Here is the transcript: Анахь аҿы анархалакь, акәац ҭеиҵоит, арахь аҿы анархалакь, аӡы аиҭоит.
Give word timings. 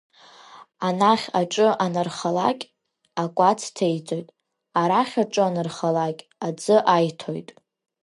Анахь 0.87 1.27
аҿы 1.39 1.67
анархалакь, 1.85 2.65
акәац 3.23 3.61
ҭеиҵоит, 3.75 4.27
арахь 4.81 5.15
аҿы 5.23 5.41
анархалакь, 5.49 6.21
аӡы 6.47 6.75
аиҭоит. 6.95 7.49